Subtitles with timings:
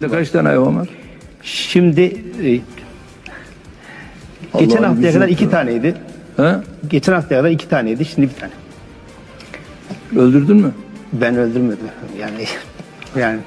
[0.00, 0.88] Kaç tane hayvan var?
[1.42, 2.00] Şimdi
[2.42, 2.60] e,
[4.58, 5.94] geçen haftaya kadar iki taneydi.
[6.36, 6.64] Ha?
[6.88, 8.04] Geçen haftaya kadar iki taneydi.
[8.04, 8.52] Şimdi bir tane.
[10.16, 10.74] Öldürdün mü?
[11.12, 11.88] Ben öldürmedim.
[12.20, 12.46] Yani
[13.16, 13.40] yani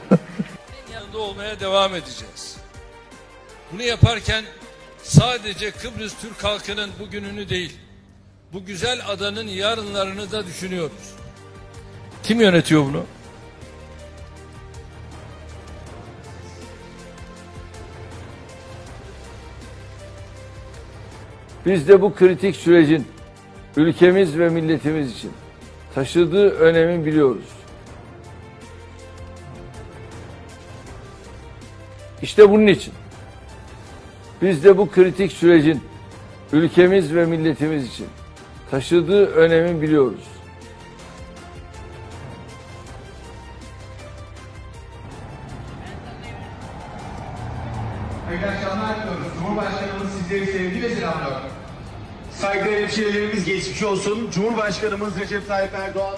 [0.94, 2.58] yanında olmaya devam edeceğiz.
[3.74, 4.44] Bunu yaparken
[5.04, 7.78] sadece Kıbrıs Türk halkının bugününü değil,
[8.54, 11.14] bu güzel adanın yarınlarını da düşünüyoruz.
[12.24, 13.04] Kim yönetiyor bunu?
[21.66, 23.08] Biz de bu kritik sürecin
[23.78, 25.32] ülkemiz ve milletimiz için
[25.96, 27.50] taşıdığı önemi biliyoruz.
[32.22, 32.94] İşte bunun için
[34.42, 35.82] biz de bu kritik sürecin
[36.54, 38.08] ülkemiz ve milletimiz için
[38.72, 40.41] taşıdığı önemi biliyoruz.
[48.32, 49.28] Hayırlı akşamlar diliyoruz.
[49.40, 51.42] Cumhurbaşkanımız sizleri sevgiyle selamlıyor.
[52.32, 54.30] Saygıdeğer hemşehrilerimiz geçmiş olsun.
[54.32, 56.16] Cumhurbaşkanımız Recep Tayyip Erdoğan.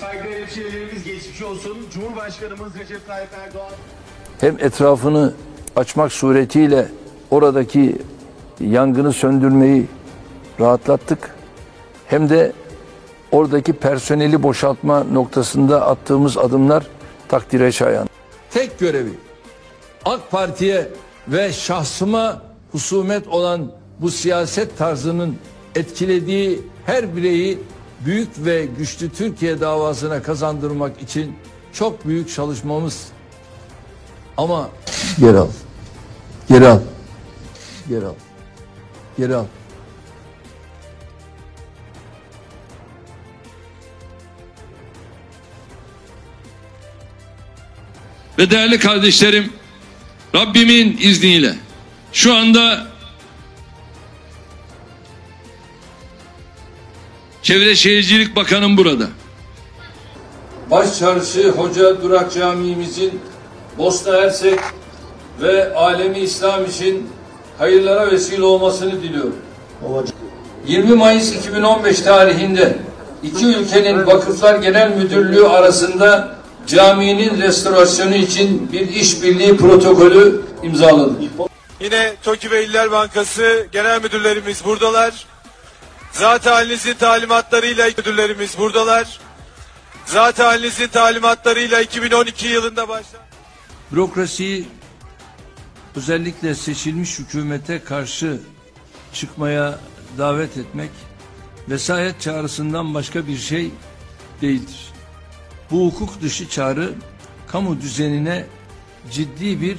[0.00, 1.76] Saygıdeğer hemşehrilerimiz geçmiş olsun.
[1.94, 3.72] Cumhurbaşkanımız Recep Tayyip Erdoğan.
[4.40, 5.34] hem etrafını
[5.76, 6.88] açmak suretiyle
[7.30, 7.98] oradaki
[8.60, 9.86] yangını söndürmeyi
[10.60, 11.34] rahatlattık.
[12.06, 12.52] Hem de
[13.32, 16.86] oradaki personeli boşaltma noktasında attığımız adımlar
[17.28, 18.08] takdire şayan.
[18.50, 19.12] Tek görevi
[20.04, 20.88] AK Parti'ye
[21.28, 25.36] ve şahsıma husumet olan bu siyaset tarzının
[25.74, 27.58] etkilediği her bireyi
[28.04, 31.36] büyük ve güçlü Türkiye davasına kazandırmak için
[31.72, 33.06] çok büyük çalışmamız
[34.36, 34.70] ama
[35.20, 35.48] geri al.
[36.48, 36.80] Geri al.
[37.88, 38.14] Geri al.
[39.18, 39.44] Geri al.
[48.38, 49.52] Ve değerli kardeşlerim,
[50.34, 51.54] Rabbimin izniyle
[52.12, 52.86] şu anda
[57.42, 59.08] Çevre Şehircilik Bakanım burada.
[60.70, 63.20] Başçarşı Hoca Durak Camii'mizin
[63.78, 64.58] Bosna Hersek
[65.42, 67.10] ve alemi İslam için
[67.58, 69.36] hayırlara vesile olmasını diliyorum.
[70.66, 72.78] 20 Mayıs 2015 tarihinde
[73.22, 81.30] iki ülkenin Vakıflar Genel Müdürlüğü arasında caminin restorasyonu için bir işbirliği protokolü imzaladık.
[81.80, 85.26] Yine TOKİ ve İller Bankası genel müdürlerimiz buradalar.
[86.12, 89.20] Zat halinizin talimatlarıyla müdürlerimiz buradalar.
[90.06, 93.24] Zat halinizin talimatlarıyla 2012 yılında başlayan
[93.92, 94.68] Bürokrasiyi
[95.96, 98.40] özellikle seçilmiş hükümete karşı
[99.12, 99.78] çıkmaya
[100.18, 100.90] davet etmek
[101.68, 103.70] vesayet çağrısından başka bir şey
[104.42, 104.93] değildir.
[105.70, 106.94] Bu hukuk dışı çağrı
[107.46, 108.46] kamu düzenine
[109.10, 109.78] ciddi bir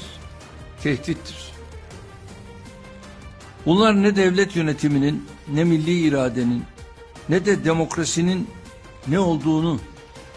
[0.83, 1.51] tehdittir.
[3.65, 6.63] Bunlar ne devlet yönetiminin ne milli iradenin
[7.29, 8.49] ne de demokrasinin
[9.07, 9.79] ne olduğunu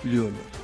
[0.05, 0.58] biliyorlar.